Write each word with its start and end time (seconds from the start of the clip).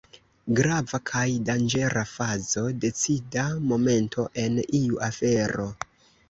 Grava 0.59 0.99
kaj 1.09 1.25
danĝera 1.49 2.03
fazo, 2.13 2.63
decida 2.85 3.45
momento 3.73 4.27
en 4.45 4.59
iu 4.81 4.99
afero. 5.11 5.69